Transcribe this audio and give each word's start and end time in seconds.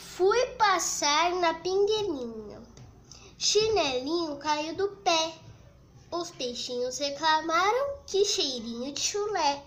Fui 0.00 0.46
passar 0.56 1.34
na 1.36 1.52
pingueirinha. 1.54 2.62
Chinelinho 3.38 4.36
caiu 4.36 4.74
do 4.74 4.88
pé. 4.88 5.34
Os 6.10 6.30
peixinhos 6.30 6.98
reclamaram 6.98 7.98
que 8.06 8.24
cheirinho 8.24 8.92
de 8.92 9.00
chulé. 9.00 9.62